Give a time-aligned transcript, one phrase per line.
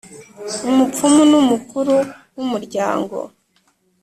[0.69, 1.95] umupfumu n’umukuru
[2.35, 3.17] w’umuryango,